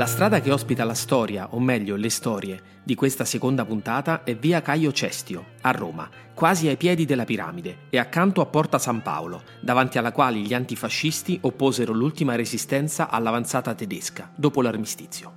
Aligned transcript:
La 0.00 0.06
strada 0.06 0.40
che 0.40 0.50
ospita 0.50 0.84
la 0.84 0.94
storia, 0.94 1.48
o 1.50 1.60
meglio 1.60 1.94
le 1.94 2.08
storie, 2.08 2.62
di 2.82 2.94
questa 2.94 3.26
seconda 3.26 3.66
puntata 3.66 4.24
è 4.24 4.34
via 4.34 4.62
Caio 4.62 4.92
Cestio, 4.92 5.48
a 5.60 5.72
Roma, 5.72 6.08
quasi 6.32 6.68
ai 6.68 6.78
piedi 6.78 7.04
della 7.04 7.26
piramide 7.26 7.80
e 7.90 7.98
accanto 7.98 8.40
a 8.40 8.46
Porta 8.46 8.78
San 8.78 9.02
Paolo, 9.02 9.42
davanti 9.60 9.98
alla 9.98 10.10
quale 10.10 10.38
gli 10.38 10.54
antifascisti 10.54 11.40
opposero 11.42 11.92
l'ultima 11.92 12.34
resistenza 12.34 13.10
all'avanzata 13.10 13.74
tedesca, 13.74 14.32
dopo 14.34 14.62
l'armistizio. 14.62 15.36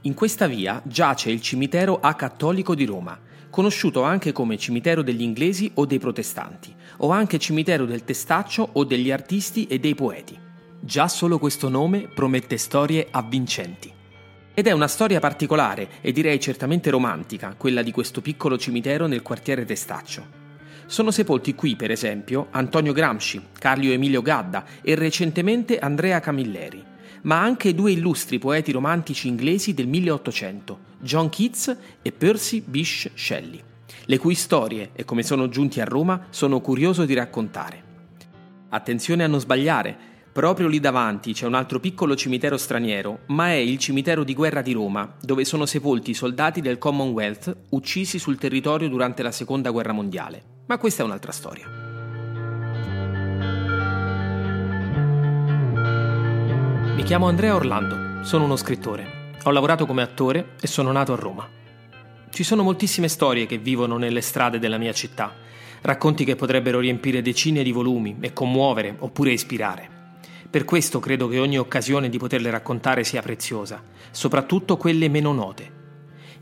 In 0.00 0.14
questa 0.14 0.48
via 0.48 0.82
giace 0.84 1.30
il 1.30 1.40
cimitero 1.40 2.00
acattolico 2.00 2.74
di 2.74 2.84
Roma, 2.84 3.16
conosciuto 3.50 4.02
anche 4.02 4.32
come 4.32 4.58
cimitero 4.58 5.00
degli 5.00 5.22
inglesi 5.22 5.70
o 5.74 5.86
dei 5.86 6.00
protestanti, 6.00 6.74
o 6.96 7.10
anche 7.10 7.38
cimitero 7.38 7.84
del 7.84 8.02
testaccio 8.02 8.68
o 8.72 8.82
degli 8.82 9.12
artisti 9.12 9.68
e 9.68 9.78
dei 9.78 9.94
poeti. 9.94 10.43
Già 10.86 11.08
solo 11.08 11.38
questo 11.38 11.70
nome 11.70 12.08
promette 12.12 12.58
storie 12.58 13.08
avvincenti. 13.10 13.90
Ed 14.52 14.66
è 14.66 14.70
una 14.72 14.86
storia 14.86 15.18
particolare 15.18 15.88
e 16.02 16.12
direi 16.12 16.38
certamente 16.38 16.90
romantica, 16.90 17.54
quella 17.56 17.80
di 17.80 17.90
questo 17.90 18.20
piccolo 18.20 18.58
cimitero 18.58 19.06
nel 19.06 19.22
quartiere 19.22 19.64
Testaccio. 19.64 20.26
Sono 20.84 21.10
sepolti 21.10 21.54
qui, 21.54 21.74
per 21.74 21.90
esempio, 21.90 22.48
Antonio 22.50 22.92
Gramsci, 22.92 23.40
Carlo 23.58 23.90
Emilio 23.90 24.20
Gadda 24.20 24.66
e 24.82 24.94
recentemente 24.94 25.78
Andrea 25.78 26.20
Camilleri, 26.20 26.84
ma 27.22 27.40
anche 27.40 27.74
due 27.74 27.92
illustri 27.92 28.38
poeti 28.38 28.70
romantici 28.70 29.26
inglesi 29.26 29.72
del 29.72 29.86
1800, 29.86 30.78
John 30.98 31.30
Keats 31.30 31.76
e 32.02 32.12
Percy 32.12 32.60
Bysshe 32.60 33.12
Shelley, 33.14 33.62
le 34.04 34.18
cui 34.18 34.34
storie, 34.34 34.90
e 34.92 35.06
come 35.06 35.22
sono 35.22 35.48
giunti 35.48 35.80
a 35.80 35.86
Roma, 35.86 36.26
sono 36.28 36.60
curioso 36.60 37.06
di 37.06 37.14
raccontare. 37.14 37.92
Attenzione 38.68 39.24
a 39.24 39.28
non 39.28 39.40
sbagliare, 39.40 40.12
Proprio 40.34 40.66
lì 40.66 40.80
davanti 40.80 41.32
c'è 41.32 41.46
un 41.46 41.54
altro 41.54 41.78
piccolo 41.78 42.16
cimitero 42.16 42.56
straniero, 42.56 43.20
ma 43.26 43.50
è 43.50 43.52
il 43.52 43.78
cimitero 43.78 44.24
di 44.24 44.34
guerra 44.34 44.62
di 44.62 44.72
Roma, 44.72 45.14
dove 45.20 45.44
sono 45.44 45.64
sepolti 45.64 46.10
i 46.10 46.14
soldati 46.14 46.60
del 46.60 46.76
Commonwealth 46.76 47.56
uccisi 47.68 48.18
sul 48.18 48.36
territorio 48.36 48.88
durante 48.88 49.22
la 49.22 49.30
Seconda 49.30 49.70
Guerra 49.70 49.92
Mondiale. 49.92 50.42
Ma 50.66 50.76
questa 50.76 51.04
è 51.04 51.06
un'altra 51.06 51.30
storia. 51.30 51.68
Mi 56.96 57.02
chiamo 57.04 57.28
Andrea 57.28 57.54
Orlando, 57.54 58.24
sono 58.24 58.42
uno 58.42 58.56
scrittore. 58.56 59.36
Ho 59.44 59.52
lavorato 59.52 59.86
come 59.86 60.02
attore 60.02 60.56
e 60.60 60.66
sono 60.66 60.90
nato 60.90 61.12
a 61.12 61.16
Roma. 61.16 61.48
Ci 62.28 62.42
sono 62.42 62.64
moltissime 62.64 63.06
storie 63.06 63.46
che 63.46 63.58
vivono 63.58 63.98
nelle 63.98 64.20
strade 64.20 64.58
della 64.58 64.78
mia 64.78 64.92
città, 64.92 65.32
racconti 65.82 66.24
che 66.24 66.34
potrebbero 66.34 66.80
riempire 66.80 67.22
decine 67.22 67.62
di 67.62 67.70
volumi 67.70 68.16
e 68.18 68.32
commuovere 68.32 68.96
oppure 68.98 69.30
ispirare. 69.30 69.93
Per 70.54 70.64
questo 70.64 71.00
credo 71.00 71.26
che 71.26 71.40
ogni 71.40 71.58
occasione 71.58 72.08
di 72.08 72.16
poterle 72.16 72.48
raccontare 72.48 73.02
sia 73.02 73.20
preziosa, 73.22 73.82
soprattutto 74.12 74.76
quelle 74.76 75.08
meno 75.08 75.32
note. 75.32 75.72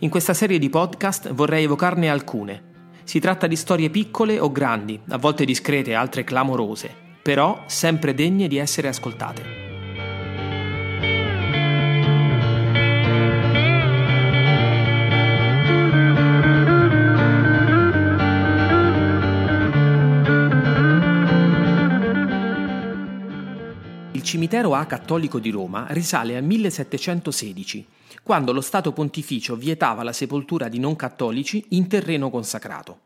In 0.01 0.11
questa 0.11 0.35
serie 0.35 0.59
di 0.59 0.69
podcast 0.69 1.33
vorrei 1.33 1.65
evocarne 1.65 2.11
alcune. 2.11 2.63
Si 3.05 3.21
tratta 3.21 3.47
di 3.47 3.57
storie 3.57 3.89
piccole 3.89 4.39
o 4.39 4.53
grandi, 4.53 5.01
a 5.09 5.17
volte 5.17 5.47
discrete, 5.47 5.95
altre 5.95 6.25
clamorose, 6.25 6.95
però 7.23 7.65
sempre 7.69 8.13
degne 8.13 8.49
di 8.49 8.59
essere 8.59 8.89
ascoltate. 8.89 9.62
Cimitero 24.33 24.73
A 24.73 24.87
cattolico 24.87 25.39
di 25.39 25.51
Roma 25.51 25.89
risale 25.91 26.39
al 26.39 26.43
1716, 26.43 27.87
quando 28.23 28.55
lo 28.55 28.63
Stato 28.63 28.91
pontificio 28.91 29.57
vietava 29.57 30.03
la 30.03 30.15
sepoltura 30.15 30.69
di 30.69 30.79
non 30.79 30.97
cattolici 30.97 31.63
in 31.71 31.87
terreno 31.87 32.31
consacrato. 32.31 32.99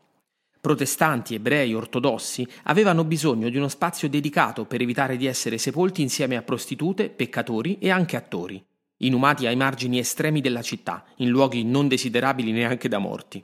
Protestanti, 0.61 1.35
ebrei, 1.35 1.73
ortodossi 1.73 2.47
avevano 2.63 3.03
bisogno 3.03 3.49
di 3.49 3.57
uno 3.57 3.67
spazio 3.67 4.07
dedicato 4.07 4.63
per 4.63 4.79
evitare 4.79 5.17
di 5.17 5.25
essere 5.25 5.57
sepolti 5.57 6.01
insieme 6.01 6.37
a 6.37 6.43
prostitute, 6.43 7.09
peccatori 7.09 7.77
e 7.77 7.89
anche 7.89 8.15
attori, 8.15 8.63
inumati 8.99 9.47
ai 9.47 9.57
margini 9.57 9.99
estremi 9.99 10.39
della 10.39 10.61
città, 10.61 11.03
in 11.17 11.27
luoghi 11.27 11.65
non 11.65 11.89
desiderabili 11.89 12.53
neanche 12.53 12.87
da 12.87 12.99
morti. 12.99 13.43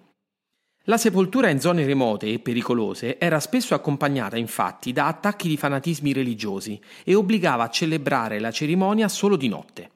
La 0.88 0.98
sepoltura 0.98 1.50
in 1.50 1.62
zone 1.62 1.86
remote 1.86 2.30
e 2.30 2.40
pericolose 2.40 3.18
era 3.18 3.40
spesso 3.40 3.74
accompagnata 3.74 4.36
infatti 4.36 4.92
da 4.92 5.08
attacchi 5.08 5.48
di 5.48 5.56
fanatismi 5.56 6.12
religiosi 6.12 6.78
e 7.06 7.16
obbligava 7.16 7.64
a 7.64 7.70
celebrare 7.70 8.38
la 8.42 8.52
cerimonia 8.52 9.08
solo 9.08 9.38
di 9.38 9.48
notte. 9.48 9.92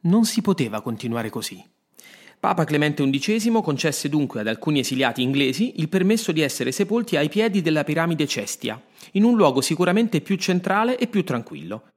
Non 0.00 0.24
si 0.24 0.42
poteva 0.42 0.80
continuare 0.80 1.30
così. 1.30 1.64
Papa 2.40 2.64
Clemente 2.64 3.08
XI 3.08 3.52
concesse 3.62 4.08
dunque 4.08 4.40
ad 4.40 4.48
alcuni 4.48 4.80
esiliati 4.80 5.22
inglesi 5.22 5.74
il 5.76 5.88
permesso 5.88 6.32
di 6.32 6.40
essere 6.40 6.72
sepolti 6.72 7.16
ai 7.16 7.28
piedi 7.28 7.62
della 7.62 7.84
piramide 7.84 8.26
Cestia, 8.26 8.82
in 9.12 9.22
un 9.22 9.36
luogo 9.36 9.60
sicuramente 9.60 10.20
più 10.20 10.34
centrale 10.34 10.98
e 10.98 11.06
più 11.06 11.22
tranquillo, 11.22 11.91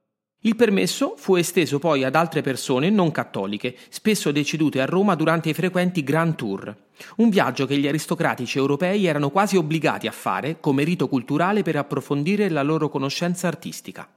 il 0.46 0.54
permesso 0.54 1.14
fu 1.16 1.34
esteso 1.34 1.80
poi 1.80 2.04
ad 2.04 2.14
altre 2.14 2.40
persone 2.40 2.88
non 2.88 3.10
cattoliche, 3.10 3.74
spesso 3.88 4.30
decedute 4.30 4.80
a 4.80 4.84
Roma 4.84 5.16
durante 5.16 5.48
i 5.48 5.54
frequenti 5.54 6.04
Grand 6.04 6.36
Tour, 6.36 6.74
un 7.16 7.28
viaggio 7.30 7.66
che 7.66 7.76
gli 7.76 7.88
aristocratici 7.88 8.56
europei 8.56 9.06
erano 9.06 9.30
quasi 9.30 9.56
obbligati 9.56 10.06
a 10.06 10.12
fare 10.12 10.60
come 10.60 10.84
rito 10.84 11.08
culturale 11.08 11.62
per 11.62 11.74
approfondire 11.74 12.48
la 12.48 12.62
loro 12.62 12.88
conoscenza 12.88 13.48
artistica. 13.48 14.08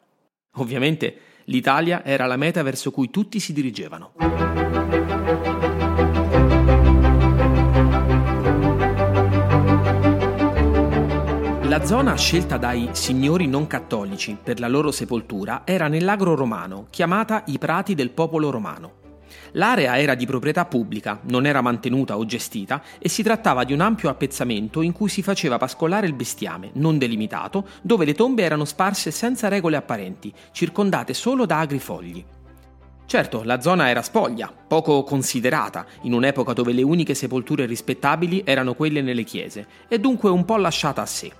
Ovviamente 0.58 1.18
l'Italia 1.46 2.06
era 2.06 2.28
la 2.28 2.38
meta 2.38 2.62
verso 2.62 2.92
cui 2.92 3.10
tutti 3.10 3.40
si 3.40 3.52
dirigevano. 3.52 4.59
La 11.70 11.86
zona 11.86 12.16
scelta 12.16 12.58
dai 12.58 12.90
signori 12.94 13.46
non 13.46 13.68
cattolici 13.68 14.36
per 14.44 14.60
la 14.60 14.68
loro 14.68 14.90
sepoltura 14.92 15.62
era 15.66 15.88
nell'agro 15.88 16.34
romano, 16.34 16.88
chiamata 16.90 17.44
i 17.46 17.60
Prati 17.60 17.94
del 17.94 18.10
Popolo 18.10 18.50
Romano. 18.50 18.94
L'area 19.52 20.00
era 20.00 20.16
di 20.16 20.26
proprietà 20.26 20.66
pubblica, 20.66 21.20
non 21.26 21.46
era 21.46 21.62
mantenuta 21.62 22.18
o 22.18 22.26
gestita 22.26 22.82
e 22.98 23.08
si 23.08 23.22
trattava 23.22 23.66
di 23.66 23.74
un 23.74 23.82
ampio 23.82 24.10
appezzamento 24.10 24.82
in 24.82 24.94
cui 24.94 25.10
si 25.10 25.22
faceva 25.22 25.60
pascolare 25.60 26.08
il 26.08 26.14
bestiame, 26.14 26.72
non 26.74 26.98
delimitato, 26.98 27.68
dove 27.84 28.04
le 28.04 28.16
tombe 28.16 28.42
erano 28.42 28.66
sparse 28.66 29.12
senza 29.12 29.48
regole 29.48 29.78
apparenti, 29.78 30.34
circondate 30.52 31.14
solo 31.14 31.46
da 31.46 31.60
agrifogli. 31.60 32.26
Certo, 33.06 33.44
la 33.44 33.62
zona 33.62 33.90
era 33.90 34.02
spoglia, 34.02 34.52
poco 34.68 35.04
considerata, 35.04 35.86
in 36.02 36.14
un'epoca 36.14 36.54
dove 36.54 36.74
le 36.74 36.82
uniche 36.82 37.14
sepolture 37.14 37.68
rispettabili 37.68 38.42
erano 38.44 38.74
quelle 38.74 39.04
nelle 39.04 39.24
chiese, 39.24 39.68
e 39.88 40.00
dunque 40.00 40.32
un 40.32 40.46
po' 40.46 40.58
lasciata 40.58 41.04
a 41.04 41.06
sé 41.06 41.32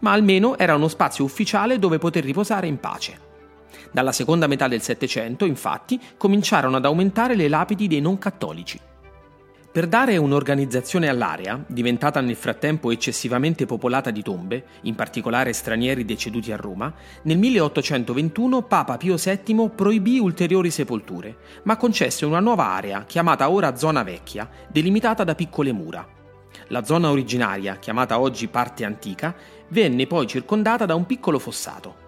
ma 0.00 0.12
almeno 0.12 0.58
era 0.58 0.74
uno 0.74 0.88
spazio 0.88 1.24
ufficiale 1.24 1.78
dove 1.78 1.98
poter 1.98 2.24
riposare 2.24 2.66
in 2.66 2.78
pace. 2.78 3.18
Dalla 3.92 4.12
seconda 4.12 4.46
metà 4.46 4.68
del 4.68 4.82
Settecento, 4.82 5.44
infatti, 5.44 6.00
cominciarono 6.16 6.76
ad 6.76 6.84
aumentare 6.84 7.34
le 7.34 7.48
lapidi 7.48 7.88
dei 7.88 8.00
non 8.00 8.18
cattolici. 8.18 8.78
Per 9.76 9.88
dare 9.88 10.16
un'organizzazione 10.16 11.06
all'area, 11.06 11.62
diventata 11.66 12.22
nel 12.22 12.34
frattempo 12.36 12.90
eccessivamente 12.90 13.66
popolata 13.66 14.10
di 14.10 14.22
tombe, 14.22 14.64
in 14.84 14.94
particolare 14.94 15.52
stranieri 15.52 16.06
deceduti 16.06 16.50
a 16.50 16.56
Roma, 16.56 16.90
nel 17.24 17.36
1821 17.36 18.62
Papa 18.62 18.96
Pio 18.96 19.16
VII 19.16 19.70
proibì 19.74 20.18
ulteriori 20.18 20.70
sepolture, 20.70 21.36
ma 21.64 21.76
concesse 21.76 22.24
una 22.24 22.40
nuova 22.40 22.68
area, 22.68 23.04
chiamata 23.04 23.50
ora 23.50 23.76
Zona 23.76 24.02
Vecchia, 24.02 24.48
delimitata 24.66 25.24
da 25.24 25.34
piccole 25.34 25.72
mura. 25.72 26.06
La 26.68 26.84
zona 26.84 27.10
originaria, 27.10 27.76
chiamata 27.76 28.18
oggi 28.18 28.48
parte 28.48 28.84
antica, 28.84 29.34
venne 29.68 30.06
poi 30.06 30.26
circondata 30.26 30.84
da 30.84 30.96
un 30.96 31.06
piccolo 31.06 31.38
fossato. 31.38 32.04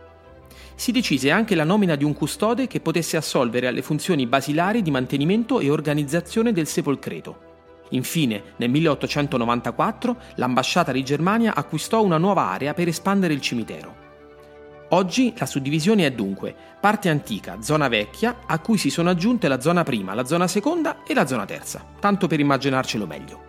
Si 0.75 0.91
decise 0.91 1.31
anche 1.31 1.55
la 1.55 1.65
nomina 1.65 1.94
di 1.94 2.05
un 2.05 2.12
custode 2.12 2.67
che 2.67 2.81
potesse 2.81 3.17
assolvere 3.17 3.69
alle 3.69 3.82
funzioni 3.82 4.27
basilari 4.27 4.82
di 4.82 4.91
mantenimento 4.91 5.61
e 5.61 5.71
organizzazione 5.71 6.53
del 6.53 6.67
sepolcreto. 6.67 7.47
Infine, 7.91 8.55
nel 8.56 8.71
1894, 8.71 10.17
l'ambasciata 10.37 10.93
di 10.93 11.05
Germania 11.05 11.55
acquistò 11.55 12.03
una 12.03 12.19
nuova 12.19 12.50
area 12.50 12.75
per 12.75 12.88
espandere 12.88 13.35
il 13.35 13.41
cimitero. 13.41 14.06
Oggi 14.91 15.35
la 15.37 15.47
suddivisione 15.47 16.06
è 16.06 16.12
dunque 16.12 16.55
parte 16.81 17.09
antica, 17.09 17.61
zona 17.61 17.88
vecchia, 17.88 18.38
a 18.47 18.59
cui 18.59 18.79
si 18.79 18.91
sono 18.91 19.11
aggiunte 19.11 19.49
la 19.49 19.61
zona 19.61 19.85
prima, 19.85 20.15
la 20.15 20.25
zona 20.25 20.47
seconda 20.47 21.03
e 21.05 21.15
la 21.15 21.27
zona 21.27 21.44
terza, 21.44 21.85
tanto 22.00 22.27
per 22.27 22.41
immaginarcelo 22.41 23.06
meglio. 23.06 23.48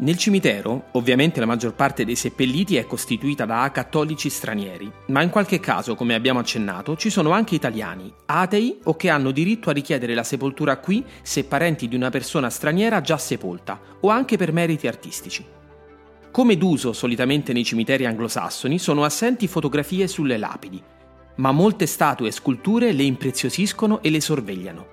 Nel 0.00 0.16
cimitero, 0.16 0.90
ovviamente 0.92 1.40
la 1.40 1.46
maggior 1.46 1.74
parte 1.74 2.04
dei 2.04 2.14
seppelliti 2.14 2.76
è 2.76 2.86
costituita 2.86 3.44
da 3.44 3.68
cattolici 3.72 4.30
stranieri, 4.30 4.88
ma 5.08 5.22
in 5.22 5.30
qualche 5.30 5.58
caso, 5.58 5.96
come 5.96 6.14
abbiamo 6.14 6.38
accennato, 6.38 6.94
ci 6.94 7.10
sono 7.10 7.30
anche 7.30 7.56
italiani, 7.56 8.12
atei 8.26 8.78
o 8.84 8.94
che 8.94 9.10
hanno 9.10 9.32
diritto 9.32 9.70
a 9.70 9.72
richiedere 9.72 10.14
la 10.14 10.22
sepoltura 10.22 10.76
qui 10.78 11.04
se 11.22 11.46
parenti 11.46 11.88
di 11.88 11.96
una 11.96 12.10
persona 12.10 12.48
straniera 12.48 13.00
già 13.00 13.18
sepolta, 13.18 13.80
o 14.00 14.08
anche 14.08 14.36
per 14.36 14.52
meriti 14.52 14.86
artistici. 14.86 15.44
Come 16.30 16.56
d'uso 16.56 16.92
solitamente 16.92 17.52
nei 17.52 17.64
cimiteri 17.64 18.06
anglosassoni, 18.06 18.78
sono 18.78 19.02
assenti 19.02 19.48
fotografie 19.48 20.06
sulle 20.06 20.38
lapidi, 20.38 20.80
ma 21.36 21.50
molte 21.50 21.86
statue 21.86 22.28
e 22.28 22.32
sculture 22.32 22.92
le 22.92 23.02
impreziosiscono 23.02 24.00
e 24.00 24.10
le 24.10 24.20
sorvegliano. 24.20 24.86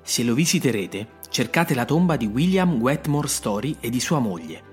Se 0.00 0.24
lo 0.24 0.32
visiterete, 0.32 1.20
cercate 1.32 1.74
la 1.74 1.86
tomba 1.86 2.16
di 2.16 2.26
William 2.26 2.74
Wetmore 2.74 3.26
Story 3.26 3.76
e 3.80 3.88
di 3.88 4.00
sua 4.00 4.18
moglie. 4.18 4.70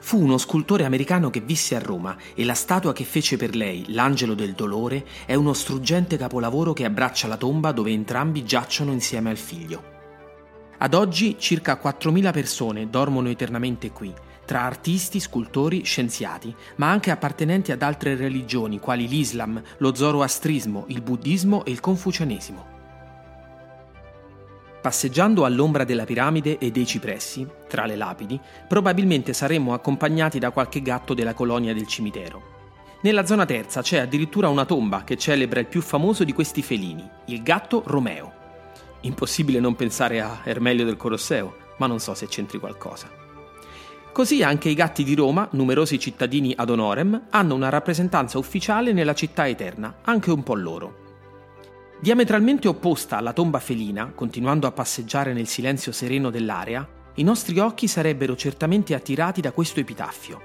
Fu 0.00 0.18
uno 0.18 0.38
scultore 0.38 0.86
americano 0.86 1.28
che 1.28 1.40
visse 1.40 1.76
a 1.76 1.80
Roma 1.80 2.16
e 2.34 2.46
la 2.46 2.54
statua 2.54 2.94
che 2.94 3.04
fece 3.04 3.36
per 3.36 3.54
lei, 3.54 3.84
l'Angelo 3.88 4.32
del 4.32 4.54
Dolore, 4.54 5.04
è 5.26 5.34
uno 5.34 5.52
struggente 5.52 6.16
capolavoro 6.16 6.72
che 6.72 6.86
abbraccia 6.86 7.28
la 7.28 7.36
tomba 7.36 7.72
dove 7.72 7.90
entrambi 7.90 8.42
giacciono 8.42 8.90
insieme 8.90 9.28
al 9.28 9.36
figlio. 9.36 9.90
Ad 10.78 10.94
oggi 10.94 11.36
circa 11.38 11.78
4.000 11.80 12.32
persone 12.32 12.88
dormono 12.88 13.28
eternamente 13.28 13.90
qui, 13.90 14.12
tra 14.46 14.62
artisti, 14.62 15.20
scultori, 15.20 15.84
scienziati, 15.84 16.54
ma 16.76 16.90
anche 16.90 17.10
appartenenti 17.10 17.70
ad 17.70 17.82
altre 17.82 18.16
religioni 18.16 18.80
quali 18.80 19.06
l'Islam, 19.06 19.62
lo 19.76 19.94
zoroastrismo, 19.94 20.86
il 20.88 21.02
buddismo 21.02 21.66
e 21.66 21.70
il 21.70 21.80
confucianesimo. 21.80 22.71
Passeggiando 24.82 25.44
all'ombra 25.44 25.84
della 25.84 26.04
piramide 26.04 26.58
e 26.58 26.72
dei 26.72 26.84
cipressi, 26.84 27.46
tra 27.68 27.86
le 27.86 27.94
lapidi, 27.94 28.38
probabilmente 28.66 29.32
saremmo 29.32 29.74
accompagnati 29.74 30.40
da 30.40 30.50
qualche 30.50 30.82
gatto 30.82 31.14
della 31.14 31.34
colonia 31.34 31.72
del 31.72 31.86
cimitero. 31.86 32.42
Nella 33.02 33.24
zona 33.24 33.46
terza 33.46 33.80
c'è 33.80 33.98
addirittura 33.98 34.48
una 34.48 34.64
tomba 34.64 35.04
che 35.04 35.16
celebra 35.16 35.60
il 35.60 35.66
più 35.66 35.80
famoso 35.82 36.24
di 36.24 36.32
questi 36.32 36.62
felini, 36.62 37.08
il 37.26 37.44
gatto 37.44 37.84
Romeo. 37.86 38.32
Impossibile 39.02 39.60
non 39.60 39.76
pensare 39.76 40.20
a 40.20 40.40
Ermelio 40.42 40.84
del 40.84 40.96
Colosseo, 40.96 41.56
ma 41.78 41.86
non 41.86 42.00
so 42.00 42.14
se 42.14 42.26
c'entri 42.26 42.58
qualcosa. 42.58 43.08
Così 44.12 44.42
anche 44.42 44.68
i 44.68 44.74
gatti 44.74 45.04
di 45.04 45.14
Roma, 45.14 45.46
numerosi 45.52 45.96
cittadini 46.00 46.54
ad 46.56 46.70
honorem, 46.70 47.28
hanno 47.30 47.54
una 47.54 47.68
rappresentanza 47.68 48.36
ufficiale 48.36 48.92
nella 48.92 49.14
città 49.14 49.46
eterna, 49.46 49.98
anche 50.02 50.32
un 50.32 50.42
po' 50.42 50.56
loro. 50.56 51.01
Diametralmente 52.02 52.66
opposta 52.66 53.16
alla 53.16 53.32
tomba 53.32 53.60
felina, 53.60 54.10
continuando 54.12 54.66
a 54.66 54.72
passeggiare 54.72 55.32
nel 55.32 55.46
silenzio 55.46 55.92
sereno 55.92 56.30
dell'area, 56.30 56.84
i 57.14 57.22
nostri 57.22 57.60
occhi 57.60 57.86
sarebbero 57.86 58.34
certamente 58.34 58.96
attirati 58.96 59.40
da 59.40 59.52
questo 59.52 59.78
epitaffio. 59.78 60.40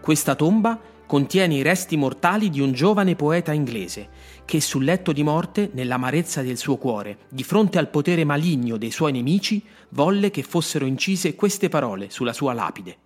Questa 0.00 0.36
tomba 0.36 0.80
contiene 1.06 1.56
i 1.56 1.62
resti 1.62 1.96
mortali 1.96 2.50
di 2.50 2.60
un 2.60 2.70
giovane 2.70 3.16
poeta 3.16 3.52
inglese 3.52 4.10
che 4.44 4.60
sul 4.60 4.84
letto 4.84 5.10
di 5.10 5.24
morte, 5.24 5.70
nell'amarezza 5.72 6.40
del 6.42 6.56
suo 6.56 6.76
cuore, 6.76 7.18
di 7.28 7.42
fronte 7.42 7.78
al 7.78 7.88
potere 7.88 8.22
maligno 8.22 8.76
dei 8.76 8.92
suoi 8.92 9.10
nemici, 9.10 9.60
volle 9.88 10.30
che 10.30 10.44
fossero 10.44 10.86
incise 10.86 11.34
queste 11.34 11.68
parole 11.68 12.10
sulla 12.10 12.32
sua 12.32 12.52
lapide. 12.52 12.96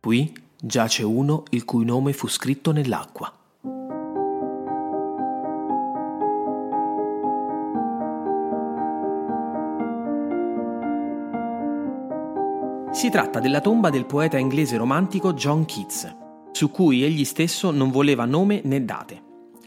Qui 0.00 0.36
giace 0.60 1.02
uno 1.02 1.44
il 1.48 1.64
cui 1.64 1.86
nome 1.86 2.12
fu 2.12 2.28
scritto 2.28 2.72
nell'acqua. 2.72 3.32
Si 12.94 13.10
tratta 13.10 13.40
della 13.40 13.60
tomba 13.60 13.90
del 13.90 14.06
poeta 14.06 14.38
inglese 14.38 14.76
romantico 14.76 15.34
John 15.34 15.64
Keats, 15.64 16.16
su 16.52 16.70
cui 16.70 17.02
egli 17.02 17.24
stesso 17.24 17.72
non 17.72 17.90
voleva 17.90 18.24
nome 18.24 18.60
né 18.62 18.84
date. 18.84 19.20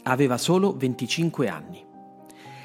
Aveva 0.04 0.38
solo 0.38 0.74
25 0.74 1.46
anni. 1.46 1.84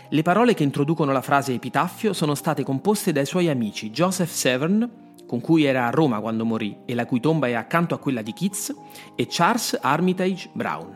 Le 0.07 0.21
parole 0.21 0.53
che 0.53 0.63
introducono 0.63 1.11
la 1.11 1.21
frase 1.21 1.53
epitaffio 1.53 2.13
sono 2.13 2.33
state 2.33 2.63
composte 2.63 3.11
dai 3.11 3.25
suoi 3.25 3.49
amici 3.49 3.89
Joseph 3.91 4.31
Severn, 4.31 4.89
con 5.27 5.41
cui 5.41 5.65
era 5.65 5.85
a 5.85 5.89
Roma 5.89 6.21
quando 6.21 6.45
morì 6.45 6.77
e 6.85 6.95
la 6.95 7.05
cui 7.05 7.19
tomba 7.19 7.47
è 7.47 7.53
accanto 7.53 7.93
a 7.93 7.99
quella 7.99 8.21
di 8.21 8.31
Keats, 8.31 8.73
e 9.17 9.27
Charles 9.29 9.77
Armitage 9.81 10.49
Brown. 10.53 10.95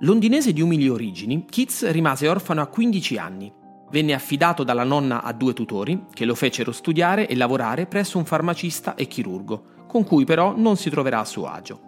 Londinese 0.00 0.54
di 0.54 0.62
umili 0.62 0.88
origini, 0.88 1.44
Keats 1.44 1.90
rimase 1.90 2.26
orfano 2.26 2.62
a 2.62 2.66
15 2.68 3.18
anni 3.18 3.52
Venne 3.90 4.14
affidato 4.14 4.64
dalla 4.64 4.84
nonna 4.84 5.22
a 5.22 5.32
due 5.32 5.52
tutori 5.52 6.06
che 6.12 6.24
lo 6.24 6.34
fecero 6.34 6.72
studiare 6.72 7.28
e 7.28 7.36
lavorare 7.36 7.86
presso 7.86 8.18
un 8.18 8.24
farmacista 8.24 8.94
e 8.94 9.06
chirurgo, 9.06 9.84
con 9.86 10.04
cui 10.04 10.24
però 10.24 10.54
non 10.56 10.76
si 10.76 10.90
troverà 10.90 11.20
a 11.20 11.24
suo 11.24 11.46
agio. 11.46 11.80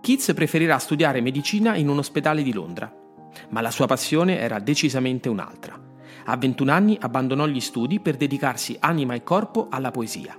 Keats 0.00 0.32
preferirà 0.34 0.78
studiare 0.78 1.20
medicina 1.20 1.76
in 1.76 1.88
un 1.88 1.98
ospedale 1.98 2.42
di 2.42 2.52
Londra, 2.52 2.92
ma 3.50 3.60
la 3.60 3.70
sua 3.70 3.86
passione 3.86 4.38
era 4.38 4.58
decisamente 4.60 5.28
un'altra. 5.28 5.78
A 6.26 6.36
21 6.36 6.72
anni 6.72 6.96
abbandonò 7.00 7.46
gli 7.46 7.60
studi 7.60 8.00
per 8.00 8.16
dedicarsi 8.16 8.76
anima 8.80 9.14
e 9.14 9.22
corpo 9.22 9.66
alla 9.68 9.90
poesia. 9.90 10.38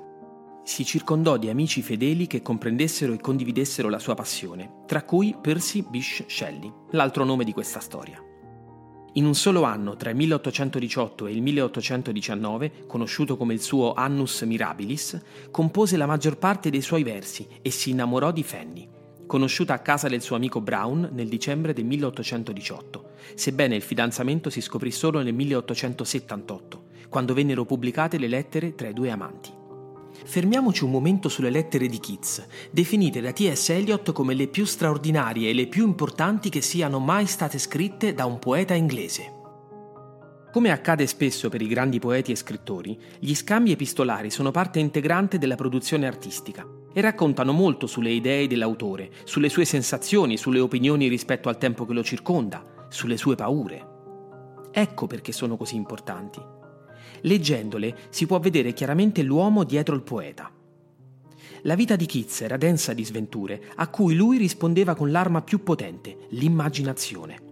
Si 0.64 0.86
circondò 0.86 1.38
di 1.38 1.50
amici 1.50 1.82
fedeli 1.82 2.28
che 2.28 2.42
comprendessero 2.42 3.14
e 3.14 3.20
condividessero 3.20 3.90
la 3.90 4.00
sua 4.00 4.14
passione, 4.14 4.84
tra 4.86 5.04
cui 5.04 5.36
Percy 5.40 5.84
Bysshe 5.88 6.26
Shelley, 6.28 6.72
l'altro 6.92 7.26
nome 7.26 7.44
di 7.44 7.52
questa 7.52 7.80
storia. 7.80 8.24
In 9.16 9.26
un 9.26 9.36
solo 9.36 9.64
anno, 9.64 9.98
tra 9.98 10.10
il 10.10 10.16
1818 10.16 11.28
e 11.28 11.32
il 11.34 11.42
1819, 11.42 12.86
conosciuto 12.88 13.36
come 13.36 13.54
il 13.54 13.62
suo 13.62 13.94
Annus 13.94 14.44
Mirabilis, 14.44 15.22
compose 15.52 15.98
la 15.98 16.06
maggior 16.06 16.38
parte 16.38 16.70
dei 16.70 16.82
suoi 16.82 17.04
versi 17.04 17.46
e 17.62 17.72
si 17.72 17.90
innamorò 17.90 18.32
di 18.32 18.42
Fanny, 18.42 18.88
conosciuta 19.28 19.74
a 19.74 19.80
casa 19.80 20.08
del 20.08 20.22
suo 20.22 20.38
amico 20.38 20.62
Brown 20.62 21.10
nel 21.12 21.28
dicembre 21.28 21.74
del 21.74 21.84
1818, 21.84 23.10
sebbene 23.36 23.76
il 23.76 23.82
fidanzamento 23.82 24.50
si 24.50 24.62
scoprì 24.62 24.92
solo 24.92 25.22
nel 25.22 25.34
1878, 25.34 26.84
quando 27.10 27.34
vennero 27.34 27.66
pubblicate 27.66 28.18
le 28.18 28.30
lettere 28.30 28.76
tra 28.76 28.88
i 28.88 28.94
due 28.94 29.12
amanti. 29.12 29.61
Fermiamoci 30.24 30.84
un 30.84 30.92
momento 30.92 31.30
sulle 31.30 31.50
lettere 31.50 31.88
di 31.88 32.00
Keats, 32.00 32.46
definite 32.72 33.22
da 33.22 33.32
T.S. 33.32 33.70
Eliot 33.70 34.12
come 34.12 34.34
le 34.34 34.48
più 34.48 34.66
straordinarie 34.66 35.50
e 35.50 35.54
le 35.54 35.68
più 35.68 35.86
importanti 35.86 36.50
che 36.50 36.62
siano 36.62 37.00
mai 37.00 37.26
state 37.26 37.58
scritte 37.58 38.14
da 38.14 38.26
un 38.26 38.40
poeta 38.40 38.74
inglese. 38.74 39.40
Come 40.52 40.72
accade 40.72 41.08
spesso 41.08 41.48
per 41.48 41.62
i 41.62 41.68
grandi 41.68 42.00
poeti 42.00 42.32
e 42.32 42.36
scrittori, 42.36 43.00
gli 43.20 43.34
scambi 43.34 43.72
epistolari 43.72 44.30
sono 44.30 44.52
parte 44.52 44.80
integrante 44.80 45.38
della 45.38 45.56
produzione 45.56 46.08
artistica 46.08 46.68
e 46.94 47.00
raccontano 47.00 47.54
molto 47.54 47.88
sulle 47.88 48.12
idee 48.12 48.48
dell'autore, 48.48 49.12
sulle 49.24 49.48
sue 49.48 49.64
sensazioni, 49.64 50.36
sulle 50.38 50.60
opinioni 50.60 51.08
rispetto 51.08 51.48
al 51.48 51.58
tempo 51.58 51.86
che 51.86 51.94
lo 51.94 52.04
circonda, 52.04 52.86
sulle 52.90 53.16
sue 53.16 53.36
paure. 53.36 53.88
Ecco 54.72 55.08
perché 55.08 55.32
sono 55.32 55.56
così 55.56 55.76
importanti. 55.76 56.60
Leggendole 57.22 57.96
si 58.10 58.26
può 58.26 58.40
vedere 58.40 58.74
chiaramente 58.74 59.22
l'uomo 59.24 59.64
dietro 59.64 59.96
il 59.96 60.02
poeta. 60.02 60.52
La 61.64 61.76
vita 61.76 61.96
di 61.96 62.08
Keats 62.08 62.42
era 62.42 62.58
densa 62.58 62.94
di 62.94 63.06
sventure, 63.06 63.62
a 63.76 63.88
cui 63.88 64.16
lui 64.16 64.38
rispondeva 64.38 64.96
con 64.96 65.12
l'arma 65.12 65.42
più 65.42 65.62
potente, 65.62 66.18
l'immaginazione. 66.30 67.50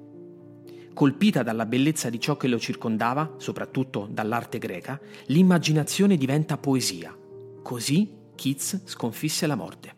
Colpita 0.93 1.43
dalla 1.43 1.67
bellezza 1.67 2.09
di 2.09 2.19
ciò 2.19 2.35
che 2.35 2.47
lo 2.47 2.57
circondava, 2.57 3.35
soprattutto 3.37 4.07
dall'arte 4.11 4.57
greca, 4.57 4.99
l'immaginazione 5.27 6.17
diventa 6.17 6.57
poesia. 6.57 7.15
Così 7.61 8.11
Keats 8.35 8.81
sconfisse 8.85 9.45
la 9.45 9.55
morte. 9.55 9.95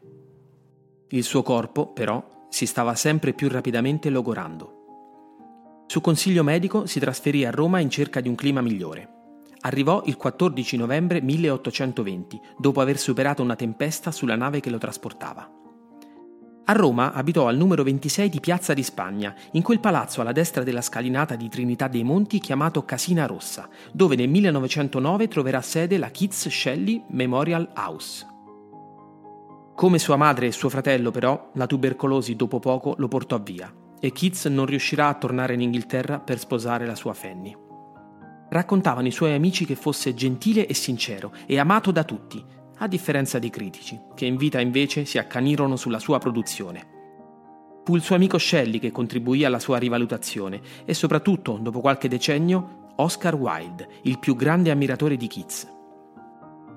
Il 1.10 1.24
suo 1.24 1.41
corpo, 1.41 1.88
però, 1.88 2.48
si 2.50 2.65
stava 2.65 2.96
sempre 2.96 3.34
più 3.34 3.48
rapidamente 3.48 4.10
logorando. 4.10 5.86
Su 5.88 6.01
consiglio 6.01 6.43
medico 6.43 6.86
si 6.86 7.00
trasferì 7.00 7.46
a 7.46 7.51
Roma 7.51 7.79
in 7.79 7.89
cerca 7.89 8.19
di 8.19 8.27
un 8.27 8.36
clima 8.36 8.62
migliore. 8.62 9.21
Arrivò 9.62 10.01
il 10.06 10.18
14 10.18 10.75
novembre 10.75 11.22
1820, 11.22 12.41
dopo 12.58 12.82
aver 12.82 12.98
superato 12.98 13.44
una 13.44 13.56
tempesta 13.56 14.12
sulla 14.12 14.36
nave 14.36 14.60
che 14.60 14.72
lo 14.72 14.80
trasportava. 14.80 15.48
A 16.65 16.74
Roma 16.74 17.13
abitò 17.13 17.48
al 17.48 17.58
numero 17.58 17.84
26 17.84 18.30
di 18.30 18.39
Piazza 18.39 18.74
di 18.74 18.82
Spagna, 18.82 19.36
in 19.51 19.62
quel 19.62 19.80
palazzo 19.80 20.22
alla 20.22 20.32
destra 20.32 20.63
della 20.63 20.82
scalinata 20.82 21.36
di 21.36 21.48
Trinità 21.48 21.88
dei 21.88 22.03
Monti 22.03 22.39
chiamato 22.39 22.86
Casina 22.86 23.27
Rossa, 23.27 23.70
dove 23.91 24.15
nel 24.15 24.30
1909 24.30 25.27
troverà 25.27 25.62
sede 25.62 26.00
la 26.00 26.10
Keats 26.10 26.50
Shelley 26.50 27.03
Memorial 27.10 27.72
House. 27.75 28.25
Come 29.75 30.00
sua 30.00 30.15
madre 30.15 30.48
e 30.48 30.51
suo 30.51 30.70
fratello, 30.70 31.12
però, 31.12 31.51
la 31.53 31.68
tubercolosi 31.68 32.36
dopo 32.36 32.60
poco 32.60 32.96
lo 32.98 33.08
portò 33.08 33.39
via 33.39 33.72
e 34.00 34.12
Keats 34.12 34.46
non 34.48 34.65
riuscirà 34.65 35.10
a 35.10 35.13
tornare 35.13 35.53
in 35.53 35.62
Inghilterra 35.62 36.20
per 36.20 36.39
sposare 36.39 36.88
la 36.88 36.96
sua 36.96 37.13
Fanny 37.13 37.61
raccontavano 38.51 39.08
i 39.08 39.12
suoi 39.12 39.34
amici 39.34 39.65
che 39.65 39.75
fosse 39.75 40.13
gentile 40.13 40.67
e 40.67 40.74
sincero 40.74 41.34
e 41.46 41.58
amato 41.58 41.91
da 41.91 42.03
tutti, 42.03 42.43
a 42.77 42.88
differenza 42.88 43.39
dei 43.39 43.50
critici, 43.50 44.00
che 44.13 44.25
in 44.25 44.36
vita 44.36 44.60
invece 44.60 45.05
si 45.05 45.17
accanirono 45.17 45.75
sulla 45.75 46.00
sua 46.00 46.20
produzione. 46.20 47.00
Fu 47.84 47.96
il 47.96 48.01
suo 48.01 48.15
amico 48.15 48.38
Shelley 48.38 48.79
che 48.79 48.91
contribuì 48.91 49.43
alla 49.43 49.60
sua 49.60 49.77
rivalutazione 49.77 50.62
e 50.86 50.93
soprattutto, 50.93 51.58
dopo 51.62 51.79
qualche 51.79 52.08
decennio, 52.08 52.89
Oscar 52.98 53.36
Wilde, 53.36 53.88
il 54.03 54.20
più 54.20 54.36
grande 54.36 54.70
ammiratore 54.70 55.15
di 55.15 55.27
Keats. 55.27 55.79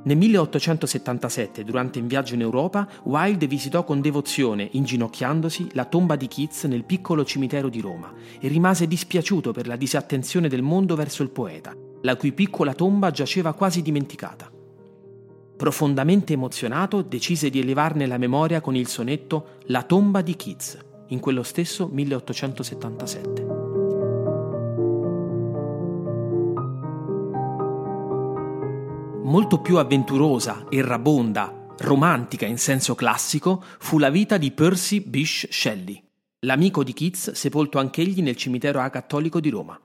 Nel 0.04 0.18
1877, 0.18 1.64
durante 1.64 1.98
un 1.98 2.06
viaggio 2.06 2.34
in 2.34 2.42
Europa, 2.42 2.86
Wilde 3.04 3.46
visitò 3.46 3.84
con 3.84 4.02
devozione, 4.02 4.68
inginocchiandosi, 4.72 5.68
la 5.72 5.86
tomba 5.86 6.14
di 6.16 6.28
Keats 6.28 6.64
nel 6.64 6.84
piccolo 6.84 7.24
cimitero 7.24 7.70
di 7.70 7.80
Roma 7.80 8.12
e 8.38 8.48
rimase 8.48 8.86
dispiaciuto 8.86 9.52
per 9.52 9.66
la 9.66 9.76
disattenzione 9.76 10.48
del 10.48 10.60
mondo 10.60 10.94
verso 10.94 11.22
il 11.22 11.30
poeta, 11.30 11.74
la 12.02 12.16
cui 12.16 12.32
piccola 12.32 12.74
tomba 12.74 13.10
giaceva 13.10 13.54
quasi 13.54 13.80
dimenticata. 13.80 14.50
Profondamente 15.56 16.34
emozionato, 16.34 17.00
decise 17.00 17.48
di 17.48 17.60
elevarne 17.60 18.06
la 18.06 18.18
memoria 18.18 18.60
con 18.60 18.76
il 18.76 18.88
sonetto 18.88 19.60
La 19.68 19.84
tomba 19.84 20.20
di 20.20 20.36
Keats, 20.36 20.76
in 21.08 21.20
quello 21.20 21.42
stesso 21.42 21.88
1877. 21.90 23.63
Molto 29.24 29.62
più 29.62 29.78
avventurosa, 29.78 30.66
errabonda, 30.68 31.72
romantica 31.78 32.44
in 32.44 32.58
senso 32.58 32.94
classico 32.94 33.64
fu 33.78 33.98
la 33.98 34.10
vita 34.10 34.36
di 34.36 34.50
Percy 34.50 35.00
Bysshe 35.00 35.48
Shelley, 35.50 36.02
l'amico 36.40 36.84
di 36.84 36.92
Keats 36.92 37.32
sepolto 37.32 37.78
anch'egli 37.78 38.20
nel 38.20 38.36
cimitero 38.36 38.80
acattolico 38.80 39.40
di 39.40 39.48
Roma. 39.48 39.80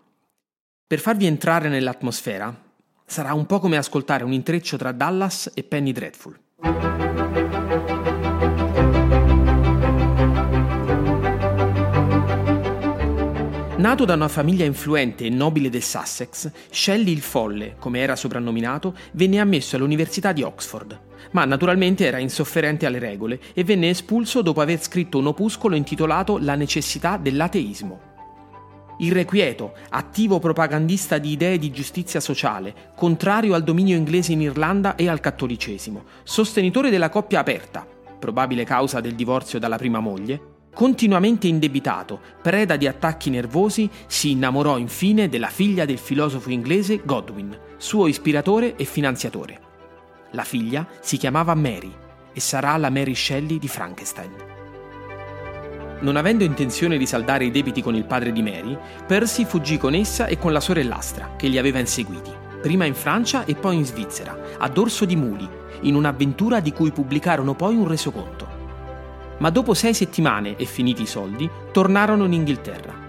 Per 0.85 0.99
farvi 0.99 1.25
entrare 1.25 1.69
nell'atmosfera, 1.69 2.53
sarà 3.05 3.33
un 3.33 3.45
po' 3.45 3.59
come 3.59 3.77
ascoltare 3.77 4.25
un 4.25 4.33
intreccio 4.33 4.75
tra 4.75 4.91
Dallas 4.91 5.49
e 5.53 5.63
Penny 5.63 5.93
Dreadful. 5.93 7.08
Nato 13.79 14.03
da 14.03 14.15
una 14.15 14.27
famiglia 14.27 14.65
influente 14.65 15.23
e 15.23 15.29
nobile 15.29 15.69
del 15.69 15.81
Sussex, 15.81 16.51
Shelley 16.69 17.13
il 17.13 17.21
Folle, 17.21 17.77
come 17.79 17.99
era 17.99 18.17
soprannominato, 18.17 18.93
venne 19.13 19.39
ammesso 19.39 19.77
all'Università 19.77 20.33
di 20.33 20.43
Oxford, 20.43 20.99
ma 21.31 21.45
naturalmente 21.45 22.05
era 22.05 22.17
insofferente 22.17 22.85
alle 22.85 22.99
regole 22.99 23.39
e 23.53 23.63
venne 23.63 23.87
espulso 23.87 24.41
dopo 24.41 24.59
aver 24.59 24.83
scritto 24.83 25.17
un 25.17 25.27
opuscolo 25.27 25.77
intitolato 25.77 26.39
La 26.39 26.55
necessità 26.55 27.15
dell'ateismo. 27.15 28.01
Irrequieto, 28.97 29.71
attivo 29.91 30.39
propagandista 30.39 31.17
di 31.17 31.31
idee 31.31 31.57
di 31.57 31.71
giustizia 31.71 32.19
sociale, 32.19 32.91
contrario 32.97 33.53
al 33.53 33.63
dominio 33.63 33.95
inglese 33.95 34.33
in 34.33 34.41
Irlanda 34.41 34.95
e 34.97 35.07
al 35.07 35.21
cattolicesimo, 35.21 36.03
sostenitore 36.23 36.89
della 36.89 37.07
coppia 37.07 37.39
aperta, 37.39 37.87
probabile 38.19 38.65
causa 38.65 38.99
del 38.99 39.15
divorzio 39.15 39.57
dalla 39.57 39.77
prima 39.77 40.01
moglie, 40.01 40.57
Continuamente 40.73 41.47
indebitato, 41.47 42.21
preda 42.41 42.77
di 42.77 42.87
attacchi 42.87 43.29
nervosi, 43.29 43.89
si 44.07 44.31
innamorò 44.31 44.77
infine 44.77 45.27
della 45.27 45.47
figlia 45.47 45.83
del 45.83 45.97
filosofo 45.97 46.51
inglese 46.51 47.01
Godwin, 47.03 47.57
suo 47.77 48.07
ispiratore 48.07 48.75
e 48.75 48.85
finanziatore. 48.85 49.59
La 50.31 50.43
figlia 50.43 50.87
si 51.01 51.17
chiamava 51.17 51.53
Mary 51.55 51.91
e 52.31 52.39
sarà 52.39 52.77
la 52.77 52.89
Mary 52.89 53.15
Shelley 53.15 53.57
di 53.57 53.67
Frankenstein. 53.67 54.31
Non 56.01 56.15
avendo 56.15 56.45
intenzione 56.45 56.97
di 56.97 57.05
saldare 57.05 57.45
i 57.45 57.51
debiti 57.51 57.81
con 57.81 57.95
il 57.95 58.05
padre 58.05 58.31
di 58.31 58.41
Mary, 58.41 58.77
Percy 59.05 59.43
fuggì 59.43 59.77
con 59.77 59.93
essa 59.95 60.27
e 60.27 60.37
con 60.37 60.53
la 60.53 60.61
sorellastra, 60.61 61.35
che 61.35 61.47
li 61.47 61.57
aveva 61.57 61.79
inseguiti, 61.79 62.31
prima 62.61 62.85
in 62.85 62.93
Francia 62.95 63.43
e 63.43 63.55
poi 63.55 63.75
in 63.75 63.85
Svizzera, 63.85 64.37
a 64.57 64.69
dorso 64.69 65.03
di 65.03 65.17
muli, 65.17 65.49
in 65.81 65.95
un'avventura 65.95 66.61
di 66.61 66.71
cui 66.71 66.91
pubblicarono 66.91 67.53
poi 67.53 67.75
un 67.75 67.87
resoconto 67.87 68.48
ma 69.39 69.49
dopo 69.49 69.73
sei 69.73 69.93
settimane 69.93 70.55
e 70.55 70.65
finiti 70.65 71.01
i 71.01 71.07
soldi, 71.07 71.49
tornarono 71.71 72.25
in 72.25 72.33
Inghilterra. 72.33 73.07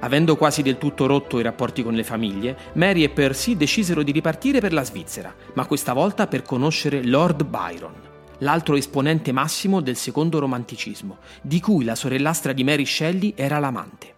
Avendo 0.00 0.36
quasi 0.36 0.62
del 0.62 0.78
tutto 0.78 1.06
rotto 1.06 1.38
i 1.38 1.42
rapporti 1.42 1.84
con 1.84 1.94
le 1.94 2.02
famiglie, 2.02 2.56
Mary 2.72 3.04
e 3.04 3.10
Percy 3.10 3.56
decisero 3.56 4.02
di 4.02 4.10
ripartire 4.10 4.58
per 4.60 4.72
la 4.72 4.82
Svizzera, 4.82 5.32
ma 5.54 5.66
questa 5.66 5.92
volta 5.92 6.26
per 6.26 6.42
conoscere 6.42 7.04
Lord 7.04 7.44
Byron, 7.44 7.94
l'altro 8.38 8.74
esponente 8.74 9.30
massimo 9.30 9.80
del 9.80 9.96
secondo 9.96 10.40
romanticismo, 10.40 11.18
di 11.40 11.60
cui 11.60 11.84
la 11.84 11.94
sorellastra 11.94 12.52
di 12.52 12.64
Mary 12.64 12.84
Shelley 12.84 13.34
era 13.36 13.60
l'amante. 13.60 14.14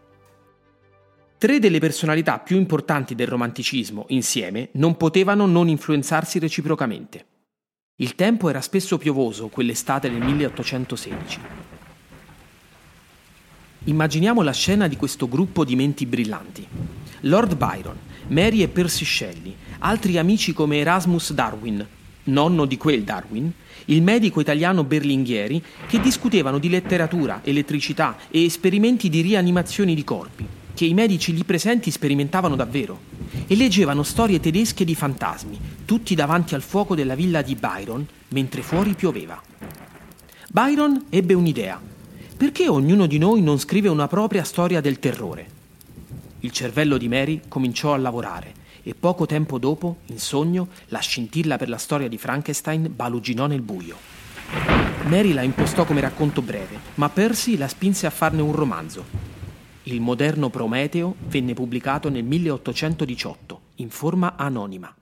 Tre 1.37 1.59
delle 1.59 1.81
personalità 1.81 2.38
più 2.38 2.57
importanti 2.57 3.14
del 3.14 3.26
romanticismo, 3.26 4.07
insieme, 4.09 4.71
non 4.73 4.97
potevano 4.97 5.45
non 5.45 5.69
influenzarsi 5.69 6.38
reciprocamente. 6.38 7.26
Il 7.99 8.17
tempo 8.17 8.49
era 8.49 8.61
spesso 8.61 8.99
piovoso 8.99 9.47
quell'estate 9.47 10.11
del 10.11 10.21
1816. 10.21 11.39
Immaginiamo 13.85 14.43
la 14.43 14.51
scena 14.51 14.89
di 14.89 14.97
questo 14.97 15.29
gruppo 15.29 15.65
di 15.65 15.77
menti 15.77 16.05
brillanti. 16.05 16.67
Lord 17.21 17.55
Byron, 17.55 17.97
Mary 18.31 18.63
e 18.63 18.69
Percy 18.69 19.05
Shelley, 19.05 19.55
altri 19.79 20.19
amici 20.19 20.53
come 20.53 20.79
Erasmus 20.79 21.33
Darwin, 21.35 21.87
nonno 22.25 22.65
di 22.65 22.77
quel 22.77 23.05
Darwin, 23.05 23.53
il 23.85 24.03
medico 24.03 24.41
italiano 24.41 24.83
Berlinghieri, 24.83 25.63
che 25.87 26.01
discutevano 26.01 26.59
di 26.59 26.69
letteratura, 26.69 27.43
elettricità 27.45 28.17
e 28.29 28.45
esperimenti 28.45 29.09
di 29.09 29.21
rianimazione 29.21 29.95
di 29.95 30.03
corpi, 30.03 30.45
che 30.75 30.85
i 30.85 30.93
medici 30.93 31.33
lì 31.33 31.45
presenti 31.45 31.90
sperimentavano 31.90 32.57
davvero 32.57 33.12
e 33.47 33.54
leggevano 33.54 34.02
storie 34.02 34.40
tedesche 34.40 34.85
di 34.85 34.95
fantasmi, 34.95 35.59
tutti 35.85 36.14
davanti 36.14 36.54
al 36.54 36.62
fuoco 36.62 36.95
della 36.97 37.14
villa 37.14 37.43
di 37.43 37.54
Byron, 37.54 38.04
mentre 38.28 38.62
fuori 38.62 38.95
pioveva. 38.95 39.40
Byron 40.50 41.07
ebbe 41.11 41.35
un'idea. 41.35 41.81
Perché 42.37 42.69
ognuno 42.69 43.07
di 43.07 43.19
noi 43.19 43.40
non 43.40 43.61
scrive 43.61 43.88
una 43.88 44.09
propria 44.09 44.43
storia 44.43 44.81
del 44.81 44.99
terrore? 44.99 45.62
Il 46.40 46.50
cervello 46.50 46.99
di 46.99 47.09
Mary 47.09 47.43
cominciò 47.47 47.95
a 47.95 47.97
lavorare 47.97 48.62
e 48.83 48.95
poco 48.95 49.25
tempo 49.25 49.59
dopo, 49.59 49.99
in 50.07 50.19
sogno, 50.19 50.69
la 50.88 50.99
scintilla 50.99 51.57
per 51.57 51.69
la 51.69 51.78
storia 51.78 52.09
di 52.09 52.19
Frankenstein 52.19 52.93
baluginò 52.95 53.47
nel 53.47 53.62
buio. 53.62 53.97
Mary 55.07 55.33
la 55.33 55.43
impostò 55.43 55.85
come 55.85 56.00
racconto 56.00 56.43
breve, 56.43 56.78
ma 56.95 57.09
Percy 57.09 57.57
la 57.57 57.69
spinse 57.69 58.07
a 58.07 58.11
farne 58.11 58.43
un 58.43 58.52
romanzo 58.52 59.34
il 59.85 60.00
moderno 60.00 60.49
Prometeo 60.49 61.14
venne 61.26 61.53
pubblicato 61.53 62.09
nel 62.09 62.25
1818 62.25 63.61
in 63.76 63.91
forma 63.91 64.35
anonima. 64.37 64.95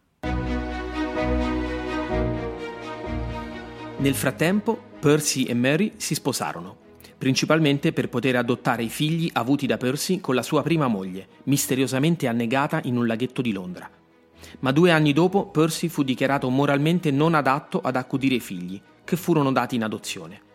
Nel 3.99 4.15
frattempo, 4.15 4.81
Percy 4.99 5.45
e 5.45 5.55
Mary 5.55 5.93
si 5.97 6.15
sposarono, 6.15 6.77
principalmente 7.17 7.93
per 7.93 8.09
poter 8.09 8.35
adottare 8.35 8.83
i 8.83 8.89
figli 8.89 9.31
avuti 9.35 9.67
da 9.67 9.77
Percy 9.77 10.21
con 10.21 10.35
la 10.35 10.43
sua 10.43 10.63
prima 10.63 10.89
moglie, 10.89 11.29
misteriosamente 11.45 12.27
annegata 12.27 12.81
in 12.85 12.97
un 12.97 13.07
laghetto 13.07 13.41
di 13.41 13.53
Londra. 13.53 13.89
Ma 14.61 14.73
due 14.73 14.91
anni 14.91 15.13
dopo 15.13 15.47
Percy 15.47 15.87
fu 15.87 16.03
dichiarato 16.03 16.51
moralmente 16.51 17.13
non 17.13 17.35
adatto 17.35 17.81
ad 17.81 17.95
accudire 17.95 18.35
i 18.35 18.41
figli, 18.41 18.81
che 19.05 19.17
furono 19.17 19.53
dati 19.53 19.77
in 19.77 19.85
adozione. 19.85 20.51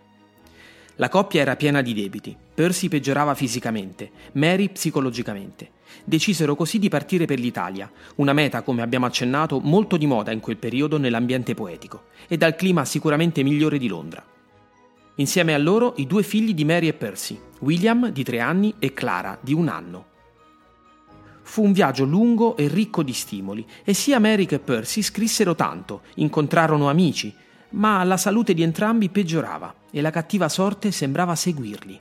La 1.00 1.10
coppia 1.10 1.42
era 1.42 1.56
piena 1.56 1.84
di 1.84 1.94
debiti, 1.94 2.36
Percy 2.56 2.88
peggiorava 2.88 3.36
fisicamente, 3.36 4.10
Mary 4.34 4.70
psicologicamente. 4.70 5.72
Decisero 6.04 6.56
così 6.56 6.80
di 6.80 6.90
partire 6.90 7.26
per 7.26 7.40
l'Italia, 7.40 7.90
una 8.16 8.34
meta, 8.34 8.64
come 8.64 8.82
abbiamo 8.82 9.06
accennato, 9.06 9.60
molto 9.60 9.96
di 9.96 10.08
moda 10.08 10.32
in 10.32 10.40
quel 10.40 10.58
periodo 10.58 10.98
nell'ambiente 10.98 11.54
poetico 11.54 12.06
e 12.28 12.36
dal 12.36 12.56
clima 12.56 12.84
sicuramente 12.84 13.44
migliore 13.44 13.78
di 13.78 13.88
Londra. 13.88 14.26
Insieme 15.16 15.54
a 15.54 15.60
loro 15.60 15.94
i 15.98 16.08
due 16.08 16.24
figli 16.24 16.56
di 16.56 16.66
Mary 16.66 16.88
e 16.88 16.94
Percy, 16.94 17.40
William 17.60 18.10
di 18.10 18.24
tre 18.24 18.40
anni 18.40 18.74
e 18.80 18.94
Clara 18.94 19.38
di 19.40 19.54
un 19.54 19.68
anno. 19.68 20.06
Fu 21.44 21.64
un 21.64 21.74
viaggio 21.74 22.06
lungo 22.06 22.58
e 22.58 22.68
ricco 22.68 23.04
di 23.04 23.14
stimoli 23.14 23.66
e 23.84 23.94
sia 23.94 24.20
Mary 24.20 24.48
che 24.48 24.58
Percy 24.58 25.04
scrissero 25.04 25.54
tanto, 25.54 26.02
incontrarono 26.16 26.90
amici, 26.90 27.34
ma 27.70 28.04
la 28.04 28.18
salute 28.18 28.54
di 28.54 28.64
entrambi 28.64 29.10
peggiorava 29.10 29.74
e 29.92 30.02
la 30.02 30.10
cattiva 30.10 30.50
sorte 30.50 30.92
sembrava 30.92 31.36
seguirli. 31.36 32.00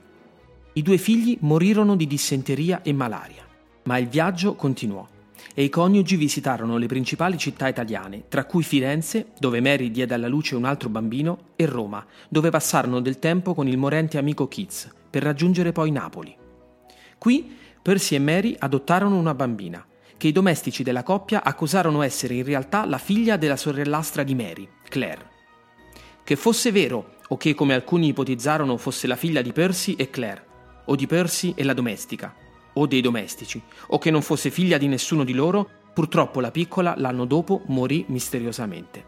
I 0.73 0.81
due 0.81 0.97
figli 0.97 1.37
morirono 1.41 1.95
di 1.95 2.07
dissenteria 2.07 2.81
e 2.81 2.93
malaria, 2.93 3.45
ma 3.83 3.97
il 3.97 4.07
viaggio 4.07 4.55
continuò 4.55 5.07
e 5.53 5.63
i 5.63 5.69
coniugi 5.69 6.17
visitarono 6.17 6.77
le 6.77 6.85
principali 6.85 7.35
città 7.35 7.67
italiane, 7.67 8.25
tra 8.29 8.45
cui 8.45 8.61
Firenze, 8.61 9.29
dove 9.39 9.59
Mary 9.59 9.89
diede 9.89 10.13
alla 10.13 10.27
luce 10.27 10.55
un 10.55 10.65
altro 10.65 10.87
bambino, 10.87 11.45
e 11.55 11.65
Roma, 11.65 12.05
dove 12.29 12.51
passarono 12.51 12.99
del 12.99 13.17
tempo 13.17 13.55
con 13.55 13.67
il 13.67 13.75
morente 13.75 14.19
amico 14.19 14.47
Keats, 14.47 14.93
per 15.09 15.23
raggiungere 15.23 15.71
poi 15.71 15.89
Napoli. 15.89 16.35
Qui 17.17 17.55
Percy 17.81 18.13
e 18.13 18.19
Mary 18.19 18.55
adottarono 18.59 19.17
una 19.17 19.33
bambina, 19.33 19.83
che 20.15 20.27
i 20.27 20.31
domestici 20.31 20.83
della 20.83 21.01
coppia 21.01 21.43
accusarono 21.43 22.03
essere 22.03 22.35
in 22.35 22.43
realtà 22.43 22.85
la 22.85 22.99
figlia 22.99 23.35
della 23.37 23.55
sorellastra 23.55 24.21
di 24.21 24.35
Mary, 24.35 24.69
Claire. 24.87 25.36
Che 26.27 26.35
fosse 26.35 26.73
vero, 26.73 27.11
o 27.29 27.37
che 27.37 27.55
come 27.55 27.73
alcuni 27.73 28.07
ipotizzarono 28.07 28.75
fosse 28.75 29.07
la 29.07 29.15
figlia 29.15 29.41
di 29.41 29.53
Percy 29.53 29.93
e 29.93 30.09
Claire, 30.09 30.45
o 30.83 30.95
di 30.97 31.07
Percy 31.07 31.53
e 31.55 31.63
la 31.63 31.71
domestica, 31.71 32.35
o 32.73 32.85
dei 32.85 32.99
domestici, 32.99 33.63
o 33.87 33.97
che 33.97 34.11
non 34.11 34.21
fosse 34.21 34.49
figlia 34.49 34.77
di 34.77 34.87
nessuno 34.87 35.23
di 35.23 35.31
loro, 35.31 35.69
purtroppo 35.93 36.41
la 36.41 36.51
piccola 36.51 36.95
l'anno 36.97 37.23
dopo 37.23 37.61
morì 37.67 38.03
misteriosamente. 38.09 39.05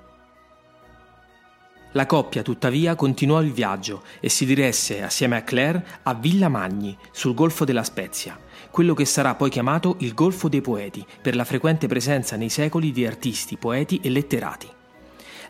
La 1.92 2.06
coppia, 2.06 2.42
tuttavia, 2.42 2.96
continuò 2.96 3.42
il 3.42 3.52
viaggio 3.52 4.04
e 4.22 4.30
si 4.30 4.46
diresse, 4.46 5.04
assieme 5.04 5.36
a 5.36 5.44
Claire, 5.44 6.00
a 6.04 6.14
Villa 6.14 6.48
Magni, 6.48 6.98
sul 7.12 7.34
Golfo 7.34 7.66
della 7.66 7.84
Spezia, 7.84 8.40
quello 8.72 8.94
che 8.94 9.04
sarà 9.04 9.36
poi 9.36 9.50
chiamato 9.50 9.98
il 10.00 10.14
Golfo 10.14 10.48
dei 10.48 10.62
Poeti, 10.62 11.06
per 11.22 11.36
la 11.36 11.44
frequente 11.44 11.88
presenza 11.88 12.38
nei 12.38 12.48
secoli 12.48 12.94
di 12.94 13.06
artisti, 13.06 13.58
poeti 13.58 14.00
e 14.02 14.10
letterati. 14.10 14.78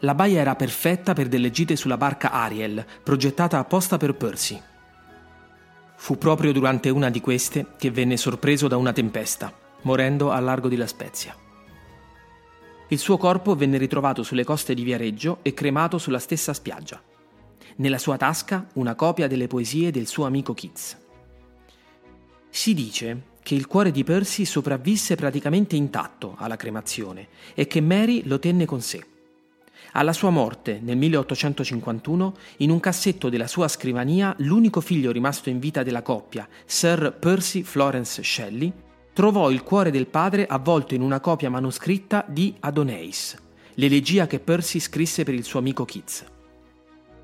La 0.01 0.15
baia 0.15 0.39
era 0.39 0.55
perfetta 0.55 1.13
per 1.13 1.27
delle 1.27 1.51
gite 1.51 1.75
sulla 1.75 1.97
barca 1.97 2.31
Ariel, 2.31 2.85
progettata 3.03 3.59
apposta 3.59 3.97
per 3.97 4.15
Percy. 4.15 4.61
Fu 5.97 6.17
proprio 6.17 6.53
durante 6.53 6.89
una 6.89 7.09
di 7.09 7.19
queste 7.19 7.73
che 7.77 7.91
venne 7.91 8.15
sorpreso 8.15 8.69
da 8.69 8.77
una 8.77 8.93
tempesta, 8.93 9.53
morendo 9.81 10.31
al 10.31 10.45
largo 10.45 10.69
di 10.69 10.77
La 10.77 10.87
Spezia. 10.87 11.35
Il 12.87 12.97
suo 12.97 13.17
corpo 13.17 13.55
venne 13.55 13.77
ritrovato 13.77 14.23
sulle 14.23 14.45
coste 14.45 14.73
di 14.73 14.83
Viareggio 14.83 15.39
e 15.41 15.53
cremato 15.53 15.97
sulla 15.97 16.19
stessa 16.19 16.53
spiaggia. 16.53 17.01
Nella 17.75 17.97
sua 17.97 18.15
tasca 18.15 18.67
una 18.75 18.95
copia 18.95 19.27
delle 19.27 19.47
poesie 19.47 19.91
del 19.91 20.07
suo 20.07 20.25
amico 20.25 20.53
Keats. 20.53 20.97
Si 22.49 22.73
dice 22.73 23.23
che 23.43 23.53
il 23.53 23.67
cuore 23.67 23.91
di 23.91 24.05
Percy 24.05 24.45
sopravvisse 24.45 25.15
praticamente 25.15 25.75
intatto 25.75 26.35
alla 26.37 26.55
cremazione 26.55 27.27
e 27.53 27.67
che 27.67 27.81
Mary 27.81 28.23
lo 28.25 28.39
tenne 28.39 28.65
con 28.65 28.81
sé. 28.81 29.05
Alla 29.93 30.13
sua 30.13 30.29
morte, 30.29 30.79
nel 30.83 30.97
1851, 30.97 32.35
in 32.57 32.69
un 32.69 32.79
cassetto 32.79 33.29
della 33.29 33.47
sua 33.47 33.67
scrivania, 33.67 34.35
l'unico 34.39 34.81
figlio 34.81 35.11
rimasto 35.11 35.49
in 35.49 35.57
vita 35.57 35.81
della 35.81 36.03
coppia, 36.03 36.47
Sir 36.65 37.15
Percy 37.19 37.63
Florence 37.63 38.21
Shelley, 38.21 38.71
trovò 39.13 39.49
il 39.49 39.63
cuore 39.63 39.89
del 39.89 40.05
padre 40.05 40.45
avvolto 40.45 40.93
in 40.93 41.01
una 41.01 41.19
copia 41.19 41.49
manoscritta 41.49 42.23
di 42.27 42.55
Adoneis, 42.59 43.35
l'elegia 43.75 44.27
che 44.27 44.39
Percy 44.39 44.79
scrisse 44.79 45.23
per 45.23 45.33
il 45.33 45.43
suo 45.43 45.59
amico 45.59 45.85
Keats. 45.85 46.23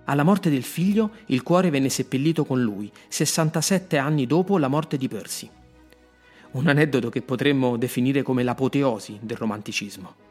Alla 0.05 0.23
morte 0.23 0.49
del 0.49 0.63
figlio, 0.63 1.11
il 1.27 1.43
cuore 1.43 1.69
venne 1.69 1.89
seppellito 1.89 2.45
con 2.45 2.61
lui, 2.61 2.91
67 3.07 3.97
anni 3.97 4.25
dopo 4.25 4.57
la 4.57 4.67
morte 4.67 4.97
di 4.97 5.07
Percy. 5.07 5.49
Un 6.51 6.67
aneddoto 6.67 7.09
che 7.09 7.21
potremmo 7.21 7.77
definire 7.77 8.23
come 8.23 8.41
l'apoteosi 8.41 9.19
del 9.21 9.37
romanticismo. 9.37 10.24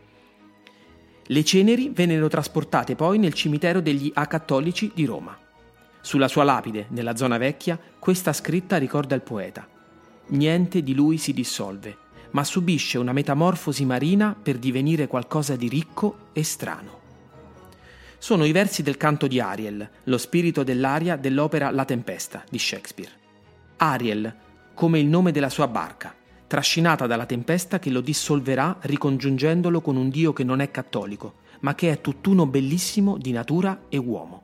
Le 1.26 1.44
ceneri 1.44 1.88
vennero 1.88 2.28
trasportate 2.28 2.94
poi 2.96 3.18
nel 3.18 3.32
cimitero 3.32 3.80
degli 3.80 4.10
acattolici 4.14 4.90
di 4.94 5.06
Roma. 5.06 5.36
Sulla 6.00 6.28
sua 6.28 6.44
lapide, 6.44 6.86
nella 6.90 7.16
zona 7.16 7.38
vecchia, 7.38 7.78
questa 7.98 8.34
scritta 8.34 8.76
ricorda 8.76 9.14
il 9.14 9.22
poeta. 9.22 9.66
Niente 10.26 10.82
di 10.82 10.94
lui 10.94 11.16
si 11.16 11.32
dissolve, 11.32 11.96
ma 12.32 12.44
subisce 12.44 12.98
una 12.98 13.12
metamorfosi 13.12 13.86
marina 13.86 14.36
per 14.40 14.58
divenire 14.58 15.06
qualcosa 15.06 15.56
di 15.56 15.68
ricco 15.68 16.28
e 16.34 16.42
strano. 16.42 17.00
Sono 18.18 18.44
i 18.44 18.52
versi 18.52 18.82
del 18.82 18.98
canto 18.98 19.26
di 19.26 19.40
Ariel, 19.40 19.88
lo 20.04 20.18
spirito 20.18 20.62
dell'aria 20.62 21.16
dell'opera 21.16 21.70
La 21.70 21.86
Tempesta 21.86 22.44
di 22.50 22.58
Shakespeare. 22.58 23.12
Ariel, 23.76 24.34
come 24.74 24.98
il 24.98 25.06
nome 25.06 25.32
della 25.32 25.50
sua 25.50 25.68
barca, 25.68 26.14
trascinata 26.46 27.06
dalla 27.06 27.26
tempesta 27.26 27.78
che 27.78 27.90
lo 27.90 28.00
dissolverà 28.00 28.76
ricongiungendolo 28.80 29.80
con 29.80 29.96
un 29.96 30.08
Dio 30.08 30.32
che 30.32 30.44
non 30.44 30.60
è 30.60 30.70
cattolico, 30.70 31.34
ma 31.60 31.74
che 31.74 31.90
è 31.90 32.00
tutt'uno 32.00 32.46
bellissimo 32.46 33.16
di 33.16 33.32
natura 33.32 33.84
e 33.88 33.96
uomo. 33.96 34.42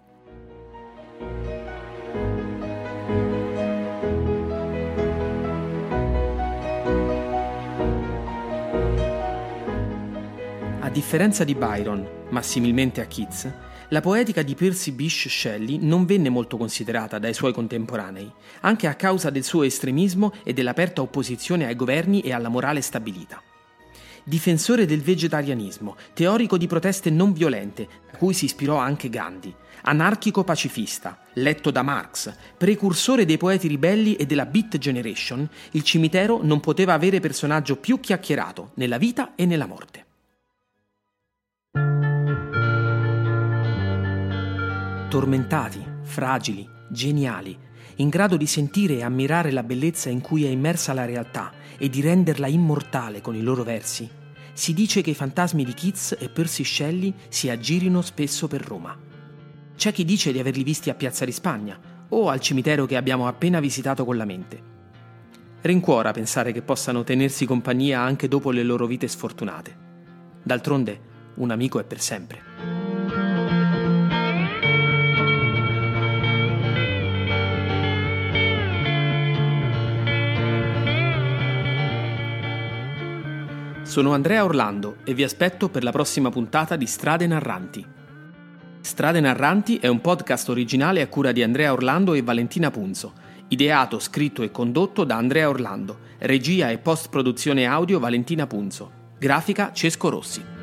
A 10.81 10.89
differenza 10.93 11.45
di 11.45 11.55
Byron, 11.55 12.07
ma 12.31 12.43
similmente 12.43 13.01
a 13.01 13.07
Keats, 13.07 13.53
la 13.91 14.01
poetica 14.01 14.43
di 14.43 14.55
Percy 14.55 14.93
Bysshe 14.93 15.29
Shelley 15.29 15.79
non 15.81 16.05
venne 16.05 16.29
molto 16.29 16.57
considerata 16.57 17.19
dai 17.19 17.35
suoi 17.35 17.53
contemporanei, 17.53 18.31
anche 18.61 18.87
a 18.87 18.95
causa 18.95 19.31
del 19.31 19.43
suo 19.43 19.65
estremismo 19.65 20.33
e 20.45 20.53
dell'aperta 20.53 21.03
opposizione 21.03 21.67
ai 21.67 21.75
governi 21.75 22.21
e 22.21 22.33
alla 22.33 22.49
morale 22.49 22.83
stabilita. 22.83 23.43
Difensore 24.23 24.87
del 24.87 25.01
vegetarianismo, 25.01 25.97
teorico 26.13 26.57
di 26.57 26.69
proteste 26.69 27.11
non 27.11 27.33
violente, 27.33 27.89
a 28.13 28.17
cui 28.17 28.33
si 28.33 28.45
ispirò 28.45 28.77
anche 28.77 29.09
Gandhi, 29.09 29.53
anarchico 29.83 30.45
pacifista, 30.45 31.19
letto 31.35 31.73
da 31.73 31.83
Marx, 31.83 32.33
precursore 32.57 33.25
dei 33.25 33.39
poeti 33.39 33.67
ribelli 33.67 34.15
e 34.15 34.25
della 34.25 34.47
Beat 34.47 34.79
Generation, 34.79 35.49
il 35.73 35.83
cimitero 35.83 36.39
non 36.43 36.61
poteva 36.61 36.93
avere 36.93 37.19
personaggio 37.19 37.75
più 37.77 37.99
chiacchierato 37.99 38.71
nella 38.75 38.99
vita 38.99 39.35
e 39.35 39.47
nella 39.47 39.67
morte. 39.67 40.05
Tormentati, 45.11 45.85
fragili, 46.03 46.65
geniali, 46.89 47.59
in 47.97 48.09
grado 48.09 48.37
di 48.37 48.47
sentire 48.47 48.99
e 48.99 49.03
ammirare 49.03 49.51
la 49.51 49.65
bellezza 49.65 50.09
in 50.09 50.21
cui 50.21 50.45
è 50.45 50.49
immersa 50.49 50.93
la 50.93 51.05
realtà 51.05 51.51
e 51.77 51.91
di 51.91 52.01
renderla 52.01 52.47
immortale 52.47 53.21
con 53.21 53.35
i 53.35 53.43
loro 53.43 53.65
versi, 53.65 54.09
si 54.53 54.73
dice 54.73 55.03
che 55.03 55.11
i 55.11 55.15
fantasmi 55.15 55.65
di 55.65 55.75
Keats 55.75 56.17
e 56.17 56.29
Percy 56.29 56.63
Shelley 56.63 57.13
si 57.29 57.51
aggirino 57.51 58.03
spesso 58.03 58.47
per 58.47 58.65
Roma. 58.65 58.97
C'è 59.75 59.91
chi 59.91 60.05
dice 60.05 60.31
di 60.31 60.39
averli 60.39 60.63
visti 60.63 60.91
a 60.91 60.95
Piazza 60.95 61.25
di 61.25 61.33
Spagna 61.33 62.07
o 62.09 62.29
al 62.29 62.39
cimitero 62.39 62.87
che 62.87 62.97
abbiamo 62.97 63.27
appena 63.27 63.59
visitato 63.59 64.05
con 64.05 64.17
la 64.17 64.25
mente. 64.25 64.63
Rincuora 65.63 66.13
pensare 66.13 66.53
che 66.53 66.63
possano 66.63 67.03
tenersi 67.03 67.47
compagnia 67.47 68.01
anche 68.01 68.29
dopo 68.29 68.53
le 68.53 68.63
loro 68.63 68.87
vite 68.87 69.09
sfortunate. 69.09 69.77
D'altronde, 70.41 71.01
un 71.35 71.51
amico 71.51 71.81
è 71.81 71.85
per 71.85 72.01
sempre. 72.01 72.70
Sono 83.91 84.15
Andrea 84.15 84.45
Orlando 84.45 84.99
e 85.03 85.15
vi 85.15 85.25
aspetto 85.25 85.69
per 85.69 85.83
la 85.83 85.91
prossima 85.91 86.31
puntata 86.31 86.77
di 86.77 86.87
Strade 86.87 87.27
Narranti. 87.27 87.85
Strade 88.83 89.19
Narranti 89.19 89.79
è 89.79 89.89
un 89.89 90.01
podcast 90.01 90.49
originale 90.49 91.01
a 91.01 91.09
cura 91.09 91.33
di 91.33 91.43
Andrea 91.43 91.73
Orlando 91.73 92.15
e 92.15 92.23
Valentina 92.23 92.71
Punzo, 92.71 93.15
ideato, 93.49 93.99
scritto 93.99 94.45
e 94.45 94.53
condotto 94.53 95.03
da 95.03 95.17
Andrea 95.17 95.49
Orlando, 95.49 95.99
regia 96.19 96.71
e 96.71 96.79
post-produzione 96.79 97.67
audio 97.67 97.99
Valentina 97.99 98.47
Punzo, 98.47 98.93
grafica 99.19 99.73
Cesco 99.73 100.09
Rossi. 100.09 100.60